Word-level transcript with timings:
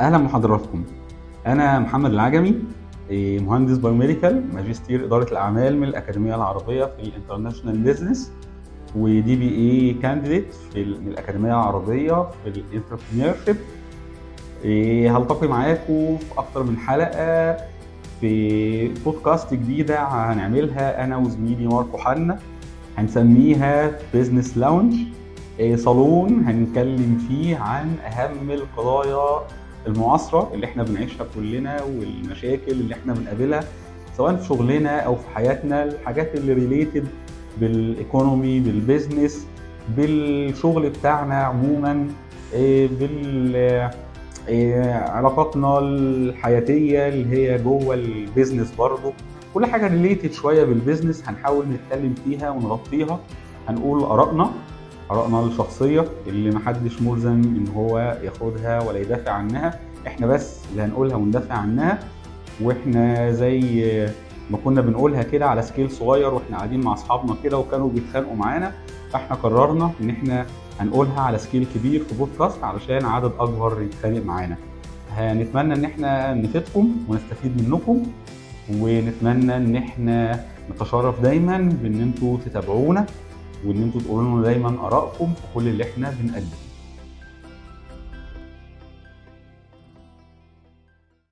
أهلا 0.00 0.18
بحضراتكم. 0.18 0.84
أنا 1.46 1.78
محمد 1.78 2.10
العجمي 2.12 2.54
إيه، 3.10 3.40
مهندس 3.40 3.78
biomedical 3.78 4.44
ماجستير 4.54 5.04
إدارة 5.04 5.30
الأعمال 5.32 5.76
من 5.78 5.88
الأكاديمية 5.88 6.34
العربية 6.34 6.84
في 6.84 7.02
ال 7.02 7.78
international 7.78 8.32
business 8.96 9.36
و 9.36 9.48
DBA 9.48 9.94
candidate 10.02 10.54
في 10.72 10.84
من 10.84 11.08
الأكاديمية 11.08 11.50
العربية 11.52 12.22
في 12.44 12.48
ال 12.50 13.34
entrepreneurship 13.44 13.56
هلتقي 15.16 15.48
معاكم 15.48 16.16
في 16.16 16.38
أكتر 16.38 16.62
من 16.62 16.76
حلقة 16.78 17.56
في 18.20 18.88
بودكاست 18.88 19.54
جديدة 19.54 20.02
هنعملها 20.04 21.04
أنا 21.04 21.16
وزميلي 21.16 21.66
ماركو 21.66 21.98
حنا. 21.98 22.38
هنسميها 22.98 23.90
Business 24.14 24.58
Lounge 24.58 24.94
صالون 25.74 26.44
هنتكلم 26.44 27.18
فيه 27.28 27.56
عن 27.56 27.96
أهم 28.06 28.50
القضايا 28.50 29.40
المعاصرة 29.86 30.50
اللي 30.54 30.66
إحنا 30.66 30.82
بنعيشها 30.82 31.26
كلنا 31.34 31.82
والمشاكل 31.82 32.72
اللي 32.72 32.94
إحنا 32.94 33.12
بنقابلها 33.14 33.64
سواء 34.16 34.36
في 34.36 34.46
شغلنا 34.46 35.00
أو 35.00 35.16
في 35.16 35.28
حياتنا 35.34 35.84
الحاجات 35.84 36.34
اللي 36.34 36.52
related 36.52 37.04
بال 37.60 37.82
economy 37.82 38.60
بال 38.60 38.77
business 38.77 39.46
بالشغل 39.96 40.90
بتاعنا 40.90 41.34
عموما 41.44 42.08
إيه، 42.52 42.88
بال 43.00 43.56
إيه، 44.48 44.92
علاقاتنا 44.92 45.78
الحياتية 45.78 47.08
اللي 47.08 47.36
هي 47.36 47.58
جوه 47.58 47.94
ال 47.94 48.03
business 48.03 48.72
برضه 48.78 49.12
كل 49.54 49.66
حاجة 49.66 49.86
related 49.86 50.32
شوية 50.32 50.64
بال 50.64 50.77
business 50.77 51.28
هنحاول 51.28 51.66
نتكلم 51.68 52.14
فيها 52.24 52.50
ونغطيها 52.50 53.20
هنقول 53.68 54.02
آرائنا. 54.04 54.50
آرائنا 55.10 55.46
الشخصية 55.46 56.04
اللي 56.26 56.50
محدش 56.50 57.02
ملزم 57.02 57.30
إن 57.30 57.68
هو 57.76 58.18
ياخدها 58.22 58.82
ولا 58.82 58.98
يدافع 58.98 59.30
عنها. 59.32 59.80
إحنا 60.06 60.26
بس 60.26 60.60
اللي 60.70 60.82
هنقولها 60.82 61.16
وندافع 61.16 61.54
عنها 61.54 61.98
وإحنا 62.62 63.32
زي 63.32 63.60
ما 64.50 64.58
كنا 64.64 64.80
بنقولها 64.80 65.22
كده 65.22 65.46
على 65.46 65.62
scale 65.62 65.90
صغير 65.90 66.34
وإحنا 66.34 66.56
قاعدين 66.56 66.80
مع 66.80 66.92
أصحابنا 66.92 67.36
كده 67.44 67.58
وكانوا 67.58 67.88
بيتخانقوا 67.90 68.36
معانا. 68.36 68.72
فإحنا 69.10 69.36
قررنا 69.36 69.90
إن 70.00 70.10
إحنا 70.10 70.46
هنقولها 70.80 71.20
على 71.20 71.38
scale 71.38 71.66
كبير 71.74 72.04
في 72.04 72.14
بودكاست 72.14 72.64
علشان 72.64 73.04
عدد 73.04 73.32
أكبر 73.38 73.82
يتخانق 73.82 74.24
معانا. 74.24 74.56
هنتمنى 75.12 75.74
إن 75.74 75.84
إحنا 75.84 76.34
نفيدكم 76.34 76.96
ونستفيد 77.08 77.68
منكم 77.70 78.02
ونتمنى 78.80 79.56
إن 79.56 79.76
إحنا 79.76 80.44
نتشرف 80.70 81.20
دايما 81.20 81.58
بإن 81.82 82.00
أنتوا 82.00 82.38
تتابعونا. 82.46 83.06
وإن 83.64 83.82
أنتوا 83.82 84.00
تقولوا 84.00 84.30
لنا 84.30 84.42
دايما 84.42 84.86
آرائكم 84.86 85.34
في 85.34 85.42
كل 85.54 85.68
اللي 85.68 85.84
إحنا 85.84 86.14
بنقدمه. 86.20 86.65